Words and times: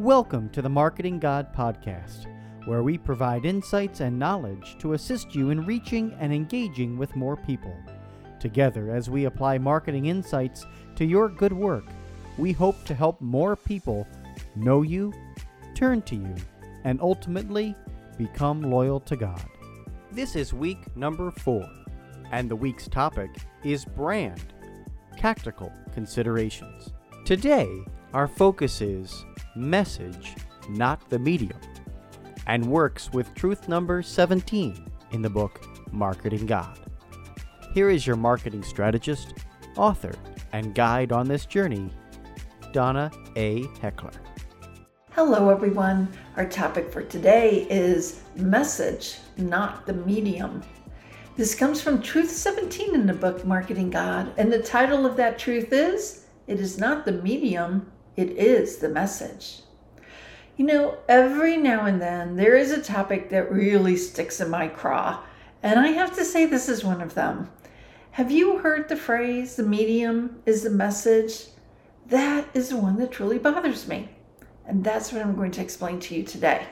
Welcome 0.00 0.48
to 0.52 0.62
the 0.62 0.68
Marketing 0.70 1.18
God 1.18 1.54
Podcast, 1.54 2.24
where 2.64 2.82
we 2.82 2.96
provide 2.96 3.44
insights 3.44 4.00
and 4.00 4.18
knowledge 4.18 4.76
to 4.78 4.94
assist 4.94 5.34
you 5.34 5.50
in 5.50 5.66
reaching 5.66 6.16
and 6.18 6.32
engaging 6.32 6.96
with 6.96 7.14
more 7.14 7.36
people. 7.36 7.76
Together, 8.40 8.90
as 8.90 9.10
we 9.10 9.26
apply 9.26 9.58
marketing 9.58 10.06
insights 10.06 10.64
to 10.96 11.04
your 11.04 11.28
good 11.28 11.52
work, 11.52 11.84
we 12.38 12.50
hope 12.50 12.82
to 12.86 12.94
help 12.94 13.20
more 13.20 13.54
people 13.54 14.08
know 14.56 14.80
you, 14.80 15.12
turn 15.74 16.00
to 16.00 16.16
you, 16.16 16.34
and 16.84 16.98
ultimately 17.02 17.76
become 18.16 18.62
loyal 18.62 19.00
to 19.00 19.16
God. 19.16 19.44
This 20.12 20.34
is 20.34 20.54
week 20.54 20.96
number 20.96 21.30
four, 21.30 21.68
and 22.32 22.50
the 22.50 22.56
week's 22.56 22.88
topic 22.88 23.28
is 23.64 23.84
brand 23.84 24.54
tactical 25.18 25.70
considerations. 25.92 26.94
Today, 27.26 27.84
our 28.12 28.26
focus 28.26 28.80
is 28.80 29.24
message, 29.54 30.34
not 30.68 31.08
the 31.10 31.18
medium, 31.18 31.58
and 32.46 32.64
works 32.66 33.10
with 33.12 33.32
truth 33.34 33.68
number 33.68 34.02
17 34.02 34.84
in 35.12 35.22
the 35.22 35.30
book 35.30 35.64
Marketing 35.92 36.44
God. 36.44 36.78
Here 37.72 37.88
is 37.88 38.06
your 38.06 38.16
marketing 38.16 38.64
strategist, 38.64 39.34
author, 39.76 40.12
and 40.52 40.74
guide 40.74 41.12
on 41.12 41.28
this 41.28 41.46
journey, 41.46 41.90
Donna 42.72 43.12
A. 43.36 43.68
Heckler. 43.80 44.10
Hello, 45.12 45.48
everyone. 45.50 46.08
Our 46.36 46.46
topic 46.46 46.90
for 46.90 47.02
today 47.02 47.66
is 47.70 48.22
message, 48.34 49.18
not 49.36 49.86
the 49.86 49.92
medium. 49.92 50.62
This 51.36 51.54
comes 51.54 51.80
from 51.80 52.02
Truth 52.02 52.30
17 52.30 52.92
in 52.94 53.06
the 53.06 53.14
book 53.14 53.44
Marketing 53.44 53.88
God, 53.88 54.32
and 54.36 54.52
the 54.52 54.62
title 54.62 55.06
of 55.06 55.16
that 55.16 55.38
truth 55.38 55.72
is 55.72 56.26
It 56.48 56.58
is 56.58 56.76
not 56.76 57.04
the 57.04 57.12
medium, 57.12 57.86
it 58.16 58.30
is 58.30 58.78
the 58.78 58.88
message. 58.88 59.60
You 60.56 60.66
know, 60.66 60.98
every 61.08 61.56
now 61.56 61.86
and 61.86 62.00
then 62.00 62.36
there 62.36 62.56
is 62.56 62.70
a 62.70 62.82
topic 62.82 63.30
that 63.30 63.50
really 63.50 63.96
sticks 63.96 64.40
in 64.40 64.50
my 64.50 64.68
craw, 64.68 65.22
and 65.62 65.80
I 65.80 65.88
have 65.88 66.14
to 66.16 66.24
say 66.24 66.46
this 66.46 66.68
is 66.68 66.84
one 66.84 67.00
of 67.00 67.14
them. 67.14 67.50
Have 68.12 68.30
you 68.30 68.58
heard 68.58 68.88
the 68.88 68.96
phrase, 68.96 69.56
the 69.56 69.62
medium 69.62 70.42
is 70.44 70.62
the 70.62 70.70
message? 70.70 71.46
That 72.06 72.48
is 72.54 72.70
the 72.70 72.76
one 72.76 72.98
that 72.98 73.12
truly 73.12 73.38
bothers 73.38 73.86
me. 73.86 74.08
And 74.66 74.82
that's 74.84 75.12
what 75.12 75.22
I'm 75.22 75.36
going 75.36 75.52
to 75.52 75.62
explain 75.62 76.00
to 76.00 76.14
you 76.14 76.22
today. 76.24 76.66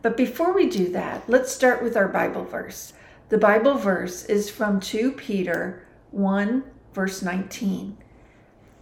But 0.00 0.16
before 0.16 0.52
we 0.52 0.68
do 0.68 0.88
that, 0.92 1.28
let's 1.28 1.52
start 1.52 1.82
with 1.82 1.96
our 1.96 2.08
Bible 2.08 2.44
verse. 2.44 2.92
The 3.28 3.38
Bible 3.38 3.74
verse 3.74 4.24
is 4.24 4.50
from 4.50 4.80
2 4.80 5.12
Peter 5.12 5.86
1, 6.10 6.64
verse 6.92 7.22
19. 7.22 7.96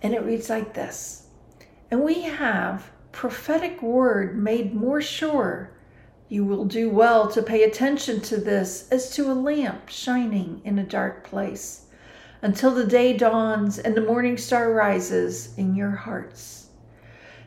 And 0.02 0.14
it 0.14 0.24
reads 0.24 0.48
like 0.48 0.74
this 0.74 1.26
And 1.90 2.02
we 2.02 2.22
have 2.22 2.90
prophetic 3.12 3.82
word 3.82 4.38
made 4.38 4.74
more 4.74 5.02
sure. 5.02 5.70
You 6.28 6.44
will 6.44 6.64
do 6.64 6.88
well 6.88 7.28
to 7.28 7.42
pay 7.42 7.64
attention 7.64 8.20
to 8.22 8.36
this 8.36 8.88
as 8.90 9.10
to 9.16 9.30
a 9.30 9.34
lamp 9.34 9.88
shining 9.88 10.60
in 10.64 10.78
a 10.78 10.84
dark 10.84 11.24
place 11.24 11.86
until 12.42 12.70
the 12.70 12.86
day 12.86 13.12
dawns 13.16 13.78
and 13.78 13.94
the 13.94 14.00
morning 14.00 14.38
star 14.38 14.72
rises 14.72 15.52
in 15.58 15.74
your 15.74 15.90
hearts. 15.90 16.68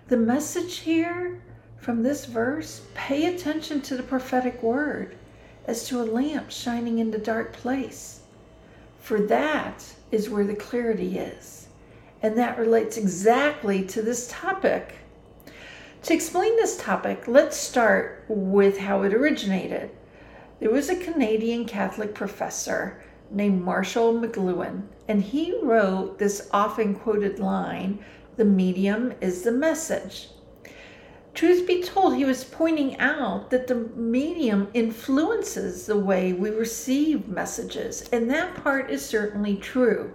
The 0.10 0.18
message 0.18 0.80
here 0.80 1.42
from 1.78 2.04
this 2.04 2.26
verse 2.26 2.82
pay 2.94 3.34
attention 3.34 3.82
to 3.82 3.96
the 3.96 4.04
prophetic 4.04 4.62
word 4.62 5.16
as 5.66 5.88
to 5.88 6.02
a 6.02 6.04
lamp 6.04 6.52
shining 6.52 7.00
in 7.00 7.12
the 7.12 7.18
dark 7.18 7.54
place. 7.54 8.22
For 9.00 9.22
that 9.22 9.84
is 10.12 10.30
where 10.30 10.46
the 10.46 10.56
clarity 10.56 11.18
is. 11.18 11.63
And 12.24 12.38
that 12.38 12.58
relates 12.58 12.96
exactly 12.96 13.84
to 13.88 14.02
this 14.02 14.30
topic. 14.30 14.96
To 16.04 16.14
explain 16.14 16.56
this 16.56 16.78
topic, 16.78 17.28
let's 17.28 17.58
start 17.58 18.24
with 18.30 18.78
how 18.78 19.04
it 19.04 19.14
originated. 19.14 19.92
There 20.62 20.72
was 20.72 20.90
a 20.90 20.96
Canadian 20.96 21.66
Catholic 21.66 22.16
professor 22.16 23.04
named 23.30 23.62
Marshall 23.62 24.14
McLuhan, 24.14 24.84
and 25.10 25.22
he 25.22 25.58
wrote 25.62 26.18
this 26.18 26.48
often 26.52 26.96
quoted 26.96 27.40
line 27.40 28.00
The 28.38 28.46
medium 28.46 29.14
is 29.20 29.42
the 29.42 29.52
message. 29.52 30.30
Truth 31.34 31.68
be 31.68 31.82
told, 31.84 32.16
he 32.16 32.26
was 32.26 32.44
pointing 32.44 32.98
out 33.00 33.50
that 33.50 33.68
the 33.68 33.76
medium 33.96 34.70
influences 34.74 35.88
the 35.88 35.98
way 35.98 36.32
we 36.32 36.52
receive 36.52 37.28
messages, 37.28 38.08
and 38.14 38.30
that 38.30 38.56
part 38.56 38.90
is 38.90 39.06
certainly 39.06 39.58
true. 39.58 40.14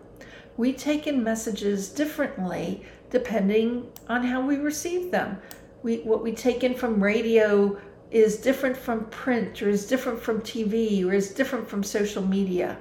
We 0.59 0.73
take 0.73 1.07
in 1.07 1.23
messages 1.23 1.89
differently 1.89 2.83
depending 3.11 3.93
on 4.09 4.25
how 4.25 4.41
we 4.45 4.57
receive 4.57 5.13
them. 5.13 5.39
We, 5.85 5.99
what 5.99 6.21
we 6.21 6.33
take 6.33 6.65
in 6.65 6.75
from 6.75 7.01
radio 7.01 7.79
is 8.11 8.39
different 8.39 8.77
from 8.77 9.05
print, 9.05 9.63
or 9.63 9.69
is 9.69 9.87
different 9.87 10.19
from 10.19 10.41
TV, 10.41 11.07
or 11.07 11.13
is 11.13 11.33
different 11.33 11.69
from 11.69 11.85
social 11.85 12.27
media. 12.27 12.77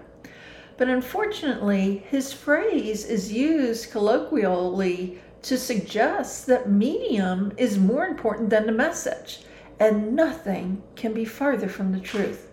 But 0.78 0.90
unfortunately, 0.90 2.04
his 2.10 2.34
phrase 2.34 3.06
is 3.06 3.32
used 3.32 3.92
colloquially 3.92 5.20
to 5.44 5.56
suggest 5.56 6.48
that 6.48 6.72
medium 6.72 7.54
is 7.58 7.78
more 7.78 8.08
important 8.08 8.50
than 8.50 8.66
the 8.66 8.72
message, 8.72 9.42
and 9.80 10.16
nothing 10.16 10.82
can 10.96 11.14
be 11.14 11.26
farther 11.26 11.70
from 11.70 11.92
the 11.92 12.00
truth. 12.00 12.52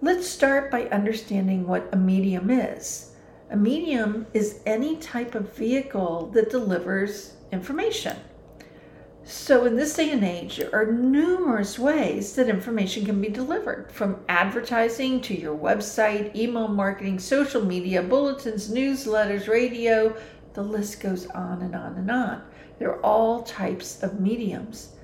Let's 0.00 0.28
start 0.28 0.70
by 0.70 0.84
understanding 0.84 1.66
what 1.66 1.88
a 1.92 1.96
medium 1.96 2.48
is. 2.48 3.10
A 3.54 3.56
medium 3.56 4.26
is 4.34 4.58
any 4.66 4.96
type 4.96 5.36
of 5.36 5.54
vehicle 5.54 6.28
that 6.34 6.50
delivers 6.50 7.34
information. 7.52 8.16
So, 9.22 9.64
in 9.64 9.76
this 9.76 9.94
day 9.94 10.10
and 10.10 10.24
age, 10.24 10.56
there 10.56 10.74
are 10.74 10.90
numerous 10.90 11.78
ways 11.78 12.34
that 12.34 12.48
information 12.48 13.06
can 13.06 13.20
be 13.20 13.28
delivered 13.28 13.92
from 13.92 14.24
advertising 14.28 15.20
to 15.20 15.40
your 15.40 15.56
website, 15.56 16.34
email 16.34 16.66
marketing, 16.66 17.20
social 17.20 17.64
media, 17.64 18.02
bulletins, 18.02 18.72
newsletters, 18.72 19.46
radio, 19.46 20.16
the 20.54 20.62
list 20.62 21.00
goes 21.00 21.28
on 21.28 21.62
and 21.62 21.76
on 21.76 21.94
and 21.94 22.10
on. 22.10 22.42
They're 22.80 23.00
all 23.06 23.44
types 23.44 24.02
of 24.02 24.18
mediums. 24.18 24.96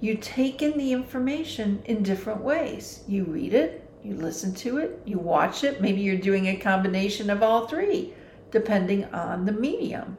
You 0.00 0.18
take 0.18 0.60
in 0.60 0.76
the 0.76 0.92
information 0.92 1.80
in 1.86 2.02
different 2.02 2.42
ways. 2.42 3.04
You 3.08 3.24
read 3.24 3.54
it, 3.54 3.85
you 4.06 4.14
listen 4.14 4.54
to 4.54 4.78
it, 4.78 5.02
you 5.04 5.18
watch 5.18 5.64
it. 5.64 5.80
Maybe 5.80 6.00
you're 6.00 6.16
doing 6.16 6.46
a 6.46 6.56
combination 6.56 7.28
of 7.28 7.42
all 7.42 7.66
three, 7.66 8.14
depending 8.52 9.04
on 9.06 9.44
the 9.44 9.52
medium. 9.52 10.16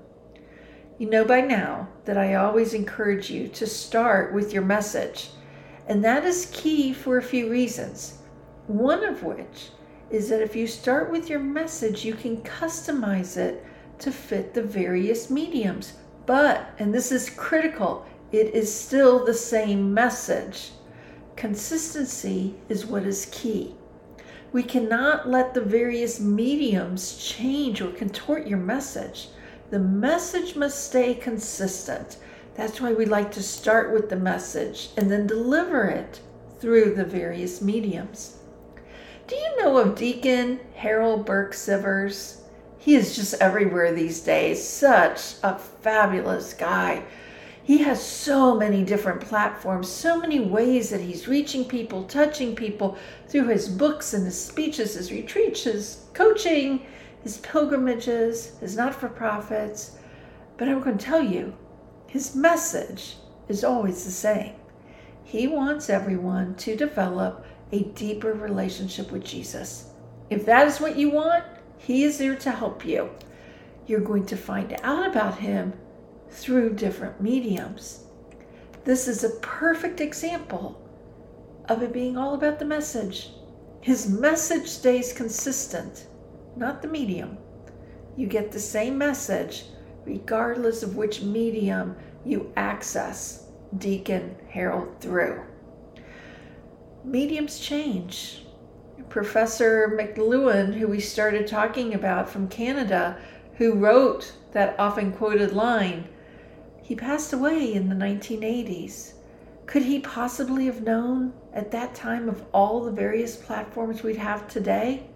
You 0.97 1.09
know 1.09 1.23
by 1.23 1.41
now 1.41 1.87
that 2.03 2.17
I 2.17 2.35
always 2.35 2.73
encourage 2.73 3.29
you 3.29 3.47
to 3.47 3.65
start 3.65 4.33
with 4.33 4.51
your 4.51 4.63
message, 4.63 5.29
and 5.87 6.03
that 6.03 6.25
is 6.25 6.51
key 6.53 6.91
for 6.91 7.17
a 7.17 7.23
few 7.23 7.49
reasons. 7.49 8.17
One 8.67 9.05
of 9.05 9.23
which 9.23 9.69
is 10.09 10.27
that 10.29 10.41
if 10.41 10.55
you 10.55 10.67
start 10.67 11.09
with 11.09 11.29
your 11.29 11.39
message, 11.39 12.03
you 12.03 12.13
can 12.13 12.37
customize 12.37 13.37
it 13.37 13.65
to 13.99 14.11
fit 14.11 14.53
the 14.53 14.63
various 14.63 15.29
mediums. 15.29 15.93
But, 16.25 16.73
and 16.79 16.93
this 16.93 17.11
is 17.11 17.29
critical, 17.29 18.05
it 18.33 18.53
is 18.53 18.73
still 18.73 19.23
the 19.23 19.33
same 19.33 19.93
message. 19.93 20.71
Consistency 21.37 22.55
is 22.67 22.87
what 22.87 23.03
is 23.03 23.27
key. 23.31 23.75
We 24.51 24.63
cannot 24.63 25.29
let 25.29 25.53
the 25.53 25.61
various 25.61 26.19
mediums 26.19 27.15
change 27.15 27.79
or 27.79 27.91
contort 27.91 28.47
your 28.47 28.57
message. 28.57 29.27
The 29.69 29.77
message 29.77 30.55
must 30.55 30.87
stay 30.87 31.13
consistent. 31.13 32.17
That's 32.55 32.81
why 32.81 32.91
we 32.91 33.05
like 33.05 33.31
to 33.33 33.43
start 33.43 33.93
with 33.93 34.09
the 34.09 34.15
message 34.15 34.89
and 34.97 35.11
then 35.11 35.27
deliver 35.27 35.83
it 35.85 36.21
through 36.59 36.95
the 36.95 37.05
various 37.05 37.61
mediums. 37.61 38.37
Do 39.27 39.35
you 39.35 39.61
know 39.61 39.77
of 39.77 39.93
Deacon 39.93 40.59
Harold 40.73 41.23
Burke 41.23 41.53
Sivers? 41.53 42.41
He 42.79 42.95
is 42.95 43.15
just 43.15 43.35
everywhere 43.35 43.93
these 43.93 44.21
days. 44.21 44.67
Such 44.67 45.35
a 45.43 45.59
fabulous 45.59 46.55
guy. 46.55 47.03
He 47.67 47.79
has 47.79 48.01
so 48.01 48.55
many 48.55 48.85
different 48.85 49.19
platforms, 49.19 49.89
so 49.89 50.17
many 50.17 50.39
ways 50.39 50.89
that 50.89 51.01
he's 51.01 51.27
reaching 51.27 51.65
people, 51.65 52.05
touching 52.05 52.55
people 52.55 52.97
through 53.27 53.49
his 53.49 53.67
books 53.67 54.13
and 54.13 54.23
his 54.23 54.41
speeches, 54.41 54.93
his 54.93 55.11
retreats, 55.11 55.65
his 55.65 56.05
coaching, 56.13 56.85
his 57.23 57.39
pilgrimages, 57.39 58.57
his 58.61 58.77
not 58.77 58.95
for 58.95 59.09
profits. 59.09 59.97
But 60.55 60.69
I'm 60.69 60.79
going 60.79 60.97
to 60.97 61.05
tell 61.05 61.21
you, 61.21 61.57
his 62.07 62.33
message 62.33 63.17
is 63.49 63.65
always 63.65 64.05
the 64.05 64.11
same. 64.11 64.53
He 65.25 65.45
wants 65.45 65.89
everyone 65.89 66.55
to 66.59 66.77
develop 66.77 67.45
a 67.73 67.83
deeper 67.83 68.31
relationship 68.31 69.11
with 69.11 69.25
Jesus. 69.25 69.89
If 70.29 70.45
that 70.45 70.67
is 70.67 70.79
what 70.79 70.95
you 70.95 71.09
want, 71.09 71.43
he 71.77 72.05
is 72.05 72.17
there 72.17 72.37
to 72.37 72.51
help 72.51 72.85
you. 72.85 73.09
You're 73.87 73.99
going 73.99 74.25
to 74.27 74.37
find 74.37 74.73
out 74.83 75.05
about 75.05 75.39
him 75.39 75.73
through 76.29 76.75
different 76.75 77.21
mediums. 77.21 78.05
This 78.83 79.07
is 79.07 79.23
a 79.23 79.39
perfect 79.41 80.01
example 80.01 80.81
of 81.65 81.83
it 81.83 81.91
being 81.91 82.17
all 82.17 82.33
about 82.33 82.59
the 82.59 82.65
message. 82.65 83.31
His 83.81 84.09
message 84.09 84.67
stays 84.67 85.13
consistent, 85.13 86.07
not 86.55 86.81
the 86.81 86.87
medium. 86.87 87.37
You 88.15 88.27
get 88.27 88.51
the 88.51 88.59
same 88.59 88.97
message 88.97 89.65
regardless 90.05 90.83
of 90.83 90.95
which 90.95 91.21
medium 91.21 91.95
you 92.25 92.51
access. 92.55 93.43
Deacon 93.77 94.35
Harold 94.49 95.01
Through. 95.01 95.43
Mediums 97.03 97.59
change. 97.59 98.45
Professor 99.09 99.97
McLuhan, 99.97 100.73
who 100.73 100.87
we 100.87 100.99
started 100.99 101.47
talking 101.47 101.93
about 101.93 102.29
from 102.29 102.47
Canada, 102.47 103.17
who 103.55 103.73
wrote 103.73 104.33
that 104.51 104.75
often 104.79 105.11
quoted 105.11 105.53
line, 105.53 106.07
he 106.87 106.95
passed 106.95 107.33
away 107.33 107.73
in 107.73 107.89
the 107.89 107.95
1980s. 107.95 109.11
Could 109.65 109.81
he 109.81 109.99
possibly 109.99 110.67
have 110.67 110.83
known 110.83 111.33
at 111.51 111.69
that 111.71 111.93
time 111.93 112.29
of 112.29 112.45
all 112.53 112.81
the 112.81 112.93
various 112.93 113.35
platforms 113.35 114.03
we'd 114.03 114.15
have 114.15 114.47
today? 114.47 115.09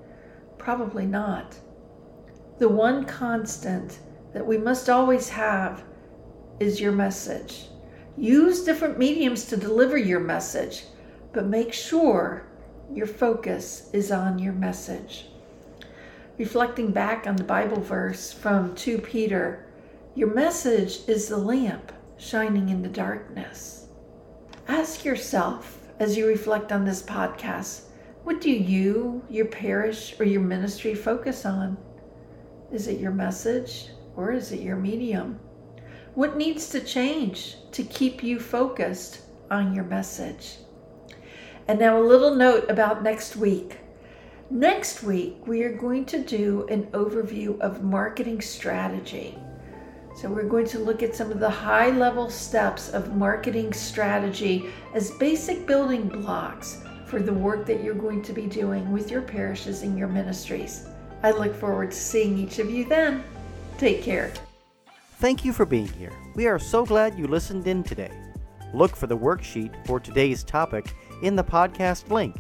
Probably 0.58 1.06
not. 1.06 1.56
The 2.60 2.68
one 2.68 3.06
constant 3.06 4.00
that 4.34 4.46
we 4.46 4.58
must 4.58 4.90
always 4.90 5.30
have 5.30 5.86
is 6.60 6.82
your 6.82 6.92
message. 6.92 7.68
Use 8.18 8.66
different 8.66 9.00
mediums 9.00 9.46
to 9.46 9.56
deliver 9.56 9.96
your 9.96 10.20
message, 10.20 10.84
but 11.32 11.46
make 11.46 11.72
sure 11.72 12.48
your 12.94 13.08
focus 13.08 13.90
is 13.94 14.12
on 14.12 14.40
your 14.40 14.52
message. 14.52 15.28
Reflecting 16.38 16.92
back 16.92 17.28
on 17.28 17.38
the 17.38 17.46
Bible 17.46 17.80
verse 17.80 18.34
from 18.34 18.76
2 18.76 18.98
Peter, 18.98 19.71
your 20.14 20.34
message 20.34 21.08
is 21.08 21.30
the 21.30 21.38
lamp 21.38 21.94
shining 22.18 22.68
in 22.68 22.82
the 22.82 22.90
darkness. 22.90 23.88
Ask 24.68 25.06
yourself 25.06 25.88
as 26.00 26.18
you 26.18 26.28
reflect 26.28 26.74
on 26.74 26.84
this 26.84 27.02
podcast 27.02 27.84
what 28.24 28.42
do 28.42 28.52
you, 28.52 29.24
your 29.30 29.46
parish, 29.46 30.20
or 30.20 30.26
your 30.26 30.42
ministry 30.42 30.94
focus 30.94 31.46
on? 31.46 31.78
Is 32.72 32.88
it 32.88 33.00
your 33.00 33.12
message 33.12 33.88
or 34.16 34.32
is 34.32 34.52
it 34.52 34.60
your 34.60 34.76
medium? 34.76 35.40
What 36.14 36.38
needs 36.38 36.70
to 36.70 36.82
change 36.82 37.56
to 37.72 37.84
keep 37.84 38.22
you 38.22 38.38
focused 38.38 39.22
on 39.50 39.74
your 39.74 39.86
message? 39.86 40.58
And 41.68 41.80
now, 41.80 41.98
a 41.98 42.04
little 42.04 42.36
note 42.36 42.70
about 42.70 43.02
next 43.02 43.38
week. 43.38 43.78
Next 44.50 45.04
week, 45.04 45.38
we 45.48 45.64
are 45.64 45.74
going 45.74 46.06
to 46.08 46.20
do 46.22 46.68
an 46.70 46.88
overview 46.88 47.58
of 47.62 47.82
marketing 47.82 48.42
strategy. 48.42 49.38
So, 50.22 50.30
we're 50.30 50.44
going 50.44 50.68
to 50.68 50.78
look 50.78 51.02
at 51.02 51.16
some 51.16 51.32
of 51.32 51.40
the 51.40 51.50
high 51.50 51.90
level 51.90 52.30
steps 52.30 52.90
of 52.90 53.18
marketing 53.18 53.74
strategy 53.74 54.68
as 54.94 55.10
basic 55.10 55.66
building 55.66 56.08
blocks 56.08 56.84
for 57.08 57.20
the 57.20 57.34
work 57.34 57.66
that 57.66 57.84
you're 57.84 57.96
going 57.96 58.22
to 58.22 58.32
be 58.32 58.46
doing 58.46 58.92
with 58.92 59.10
your 59.10 59.24
parishes 59.24 59.82
and 59.82 59.98
your 59.98 60.08
ministries. 60.08 60.88
I 61.24 61.32
look 61.32 61.56
forward 61.56 61.90
to 61.90 61.98
seeing 61.98 62.38
each 62.38 62.60
of 62.60 62.70
you 62.70 62.86
then. 62.86 63.24
Take 63.80 64.04
care. 64.04 64.32
Thank 65.18 65.44
you 65.44 65.52
for 65.52 65.66
being 65.66 65.88
here. 65.88 66.14
We 66.36 66.46
are 66.46 66.60
so 66.60 66.86
glad 66.86 67.18
you 67.18 67.26
listened 67.26 67.66
in 67.66 67.82
today. 67.82 68.12
Look 68.76 68.96
for 68.96 69.08
the 69.08 69.18
worksheet 69.18 69.88
for 69.88 70.00
today's 70.00 70.44
topic 70.44 70.94
in 71.24 71.36
the 71.36 71.44
podcast 71.44 72.12
link. 72.12 72.36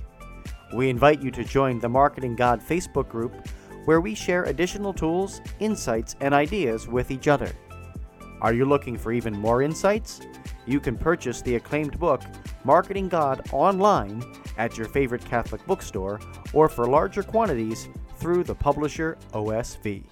We 0.71 0.91
invite 0.91 1.23
you 1.23 1.31
to 1.31 1.43
join 1.43 1.79
the 1.79 1.89
Marketing 1.89 2.35
God 2.35 2.61
Facebook 2.61 3.09
group 3.09 3.33
where 3.85 4.01
we 4.01 4.13
share 4.13 4.43
additional 4.43 4.93
tools, 4.93 5.41
insights, 5.59 6.15
and 6.21 6.35
ideas 6.35 6.87
with 6.87 7.09
each 7.09 7.27
other. 7.27 7.51
Are 8.41 8.53
you 8.53 8.65
looking 8.65 8.97
for 8.97 9.11
even 9.11 9.37
more 9.37 9.61
insights? 9.61 10.21
You 10.65 10.79
can 10.79 10.97
purchase 10.97 11.41
the 11.41 11.55
acclaimed 11.55 11.99
book, 11.99 12.23
Marketing 12.63 13.07
God, 13.07 13.47
online 13.51 14.23
at 14.57 14.77
your 14.77 14.87
favorite 14.87 15.23
Catholic 15.23 15.65
bookstore 15.67 16.19
or 16.51 16.67
for 16.67 16.87
larger 16.87 17.21
quantities 17.21 17.87
through 18.17 18.43
the 18.43 18.55
publisher 18.55 19.17
OSV. 19.33 20.05